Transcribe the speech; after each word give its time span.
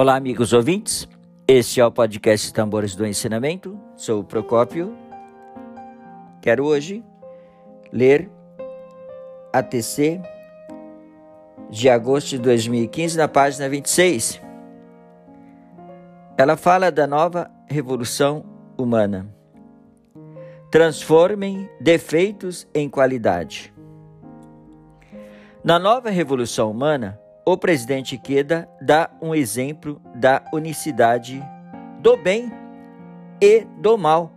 Olá, 0.00 0.14
amigos 0.14 0.52
ouvintes. 0.52 1.08
Este 1.48 1.80
é 1.80 1.84
o 1.84 1.90
podcast 1.90 2.54
Tambores 2.54 2.94
do 2.94 3.04
Ensinamento. 3.04 3.76
Sou 3.96 4.20
o 4.20 4.24
Procópio. 4.24 4.96
Quero 6.40 6.64
hoje 6.64 7.02
ler 7.92 8.30
a 9.52 9.60
TC 9.60 10.22
de 11.68 11.90
agosto 11.90 12.28
de 12.28 12.38
2015, 12.38 13.18
na 13.18 13.26
página 13.26 13.68
26. 13.68 14.40
Ela 16.36 16.56
fala 16.56 16.92
da 16.92 17.04
nova 17.04 17.50
revolução 17.66 18.44
humana. 18.78 19.28
Transformem 20.70 21.68
defeitos 21.80 22.68
em 22.72 22.88
qualidade. 22.88 23.74
Na 25.64 25.76
nova 25.76 26.08
revolução 26.08 26.70
humana, 26.70 27.18
o 27.50 27.56
presidente 27.56 28.18
Queda 28.18 28.68
dá 28.78 29.08
um 29.22 29.34
exemplo 29.34 29.98
da 30.14 30.44
unicidade 30.52 31.42
do 31.98 32.14
bem 32.14 32.52
e 33.40 33.64
do 33.78 33.96
mal, 33.96 34.30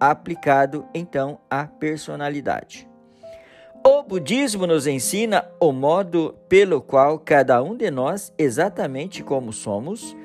aplicado 0.00 0.84
então 0.92 1.38
à 1.48 1.68
personalidade. 1.68 2.88
O 3.86 4.02
budismo 4.02 4.66
nos 4.66 4.88
ensina 4.88 5.44
o 5.60 5.70
modo 5.70 6.34
pelo 6.48 6.80
qual 6.80 7.20
cada 7.20 7.62
um 7.62 7.76
de 7.76 7.88
nós, 7.88 8.32
exatamente 8.36 9.22
como 9.22 9.52
somos, 9.52 10.16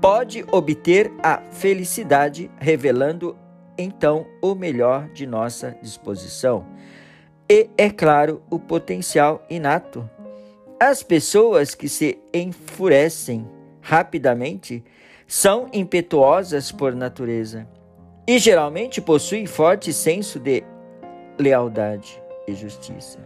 pode 0.00 0.44
obter 0.50 1.12
a 1.22 1.40
felicidade, 1.52 2.50
revelando 2.58 3.38
então 3.78 4.26
o 4.42 4.56
melhor 4.56 5.08
de 5.10 5.24
nossa 5.24 5.76
disposição. 5.80 6.66
E, 7.48 7.70
é 7.78 7.88
claro, 7.90 8.42
o 8.50 8.58
potencial 8.58 9.46
inato. 9.48 10.10
As 10.78 11.02
pessoas 11.02 11.74
que 11.74 11.88
se 11.88 12.18
enfurecem 12.34 13.48
rapidamente 13.80 14.84
são 15.26 15.70
impetuosas 15.72 16.70
por 16.70 16.94
natureza 16.94 17.66
e 18.28 18.38
geralmente 18.38 19.00
possuem 19.00 19.46
forte 19.46 19.90
senso 19.90 20.38
de 20.38 20.62
lealdade 21.38 22.22
e 22.46 22.54
justiça. 22.54 23.18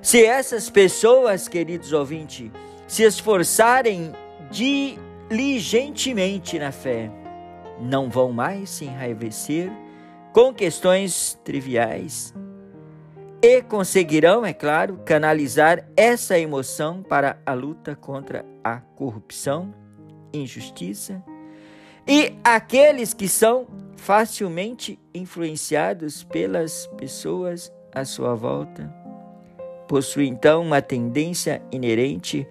Se 0.00 0.24
essas 0.24 0.70
pessoas, 0.70 1.48
queridos 1.48 1.92
ouvintes, 1.92 2.48
se 2.86 3.02
esforçarem 3.02 4.12
diligentemente 4.48 6.60
na 6.60 6.70
fé, 6.70 7.10
não 7.80 8.08
vão 8.08 8.32
mais 8.32 8.70
se 8.70 8.84
enraivecer 8.84 9.68
com 10.32 10.54
questões 10.54 11.36
triviais 11.42 12.32
e 13.42 13.62
conseguirão, 13.62 14.44
é 14.44 14.52
claro, 14.52 15.00
canalizar 15.04 15.88
essa 15.96 16.38
emoção 16.38 17.02
para 17.02 17.40
a 17.46 17.52
luta 17.52 17.94
contra 17.94 18.44
a 18.64 18.78
corrupção, 18.80 19.72
injustiça 20.32 21.22
e 22.06 22.36
aqueles 22.42 23.12
que 23.12 23.28
são 23.28 23.66
facilmente 23.96 24.98
influenciados 25.14 26.24
pelas 26.24 26.86
pessoas 26.96 27.72
à 27.94 28.04
sua 28.04 28.34
volta 28.34 28.92
possuem 29.86 30.28
então 30.28 30.62
uma 30.62 30.82
tendência 30.82 31.62
inerente 31.72 32.46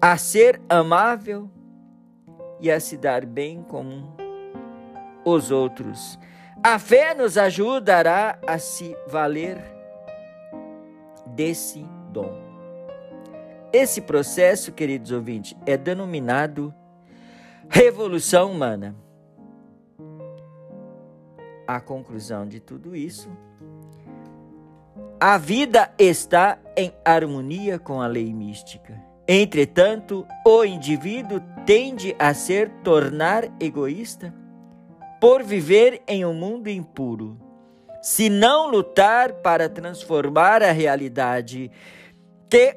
a 0.00 0.16
ser 0.16 0.60
amável 0.68 1.50
e 2.60 2.70
a 2.70 2.80
se 2.80 2.96
dar 2.96 3.26
bem 3.26 3.62
com 3.62 4.04
os 5.24 5.50
outros. 5.50 6.18
A 6.62 6.78
fé 6.78 7.14
nos 7.14 7.36
ajudará 7.36 8.38
a 8.46 8.58
se 8.58 8.96
valer 9.06 9.77
desse 11.38 11.86
dom. 12.12 12.32
Esse 13.72 14.00
processo, 14.00 14.72
queridos 14.72 15.12
ouvintes, 15.12 15.56
é 15.64 15.76
denominado 15.76 16.74
revolução 17.68 18.50
humana. 18.50 18.96
A 21.64 21.80
conclusão 21.80 22.44
de 22.44 22.58
tudo 22.58 22.96
isso, 22.96 23.30
a 25.20 25.38
vida 25.38 25.94
está 25.96 26.58
em 26.76 26.92
harmonia 27.04 27.78
com 27.78 28.02
a 28.02 28.08
lei 28.08 28.34
mística. 28.34 29.00
Entretanto, 29.28 30.26
o 30.44 30.64
indivíduo 30.64 31.40
tende 31.64 32.16
a 32.18 32.34
ser 32.34 32.68
tornar 32.82 33.44
egoísta 33.60 34.34
por 35.20 35.44
viver 35.44 36.02
em 36.08 36.24
um 36.24 36.34
mundo 36.34 36.68
impuro. 36.68 37.47
Se 38.02 38.28
não 38.28 38.70
lutar 38.70 39.32
para 39.34 39.68
transformar 39.68 40.62
a 40.62 40.72
realidade 40.72 41.70
que 42.48 42.76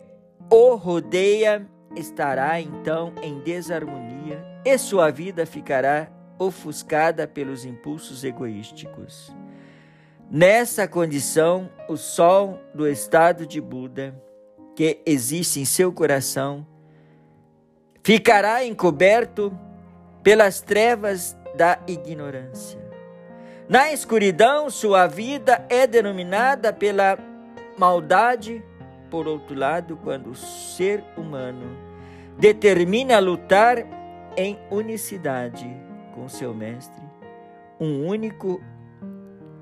o 0.49 0.75
rodeia, 0.75 1.67
estará 1.95 2.59
então 2.59 3.13
em 3.21 3.39
desarmonia 3.39 4.43
e 4.65 4.77
sua 4.77 5.11
vida 5.11 5.45
ficará 5.45 6.09
ofuscada 6.39 7.27
pelos 7.27 7.65
impulsos 7.65 8.23
egoísticos. 8.23 9.33
Nessa 10.29 10.87
condição, 10.87 11.69
o 11.87 11.97
sol 11.97 12.59
do 12.73 12.87
estado 12.87 13.45
de 13.45 13.59
Buda 13.59 14.15
que 14.75 15.01
existe 15.05 15.59
em 15.59 15.65
seu 15.65 15.91
coração 15.91 16.65
ficará 18.03 18.65
encoberto 18.65 19.55
pelas 20.23 20.61
trevas 20.61 21.37
da 21.55 21.79
ignorância. 21.87 22.90
Na 23.71 23.89
escuridão, 23.89 24.69
sua 24.69 25.07
vida 25.07 25.65
é 25.69 25.87
denominada 25.87 26.73
pela 26.73 27.17
maldade. 27.77 28.61
Por 29.09 29.29
outro 29.29 29.57
lado, 29.57 29.95
quando 30.03 30.31
o 30.31 30.35
ser 30.35 31.01
humano 31.15 31.77
determina 32.37 33.17
lutar 33.19 33.77
em 34.35 34.59
unicidade 34.69 35.73
com 36.13 36.27
seu 36.27 36.53
mestre, 36.53 37.01
um 37.79 38.05
único 38.05 38.61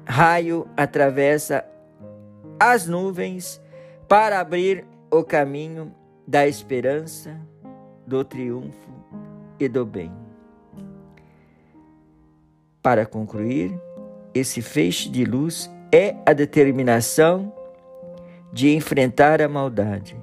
raio 0.08 0.68
atravessa 0.76 1.64
as 2.60 2.88
nuvens 2.88 3.62
para 4.08 4.40
abrir 4.40 4.88
o 5.12 5.24
caminho 5.24 5.94
da 6.28 6.48
esperança, 6.48 7.40
do 8.08 8.24
triunfo 8.24 8.90
e 9.60 9.70
do 9.70 9.86
bem. 9.86 10.12
Para 12.82 13.06
concluir, 13.06 13.80
esse 14.34 14.62
feixe 14.62 15.10
de 15.10 15.26
luz 15.26 15.70
é 15.92 16.16
a 16.26 16.34
determinação 16.34 17.54
de 18.52 18.76
enfrentar 18.76 19.42
a 19.42 19.48
maldade, 19.48 20.16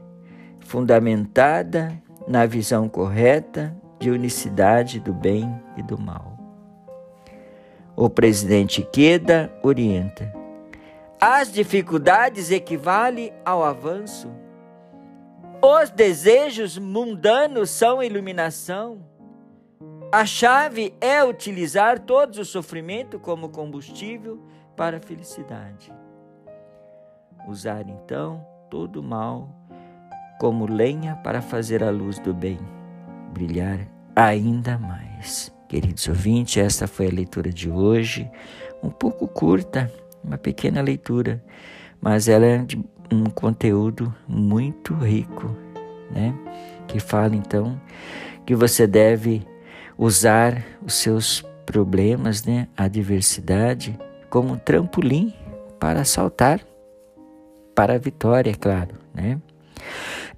fundamentada 0.60 1.92
na 2.26 2.46
visão 2.46 2.88
correta 2.88 3.76
de 3.98 4.10
unicidade 4.10 5.00
do 5.00 5.12
bem 5.12 5.48
e 5.76 5.82
do 5.82 5.98
mal. 5.98 6.36
O 7.94 8.10
presidente 8.10 8.86
Queda 8.92 9.52
orienta: 9.62 10.32
as 11.20 11.52
dificuldades 11.52 12.50
equivalem 12.50 13.32
ao 13.44 13.64
avanço 13.64 14.28
os 15.62 15.90
desejos 15.90 16.78
mundanos 16.78 17.70
são 17.70 18.02
iluminação. 18.02 18.98
A 20.12 20.24
chave 20.24 20.94
é 21.00 21.22
utilizar 21.24 21.98
todo 21.98 22.36
o 22.36 22.44
sofrimento 22.44 23.18
como 23.18 23.48
combustível 23.48 24.40
para 24.76 24.98
a 24.98 25.00
felicidade. 25.00 25.92
Usar 27.48 27.88
então 27.88 28.46
todo 28.70 29.00
o 29.00 29.02
mal 29.02 29.48
como 30.38 30.66
lenha 30.66 31.16
para 31.16 31.42
fazer 31.42 31.82
a 31.82 31.90
luz 31.90 32.18
do 32.20 32.32
bem 32.32 32.58
brilhar 33.32 33.80
ainda 34.14 34.78
mais. 34.78 35.52
Queridos 35.68 36.06
ouvintes, 36.08 36.56
esta 36.56 36.86
foi 36.86 37.08
a 37.08 37.12
leitura 37.12 37.52
de 37.52 37.68
hoje, 37.68 38.30
um 38.82 38.90
pouco 38.90 39.26
curta, 39.26 39.92
uma 40.22 40.38
pequena 40.38 40.80
leitura, 40.80 41.42
mas 42.00 42.28
ela 42.28 42.46
é 42.46 42.58
de 42.58 42.76
um 43.12 43.24
conteúdo 43.24 44.14
muito 44.28 44.94
rico, 44.94 45.48
né? 46.10 46.32
Que 46.86 47.00
fala 47.00 47.34
então 47.34 47.80
que 48.46 48.54
você 48.54 48.86
deve 48.86 49.44
usar 49.98 50.64
os 50.84 50.94
seus 50.94 51.44
problemas, 51.64 52.44
né, 52.44 52.68
a 52.76 52.84
adversidade 52.84 53.98
como 54.30 54.52
um 54.52 54.58
trampolim 54.58 55.34
para 55.78 56.04
saltar 56.04 56.60
para 57.74 57.94
a 57.94 57.98
vitória, 57.98 58.50
é 58.50 58.54
claro, 58.54 58.94
né? 59.12 59.38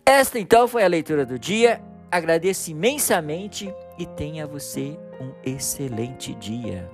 Esta 0.04 0.38
então 0.38 0.66
foi 0.66 0.82
a 0.82 0.88
leitura 0.88 1.24
do 1.24 1.38
dia. 1.38 1.80
Agradeço 2.10 2.70
imensamente 2.70 3.72
e 3.98 4.06
tenha 4.06 4.46
você 4.46 4.98
um 5.20 5.30
excelente 5.44 6.34
dia. 6.34 6.90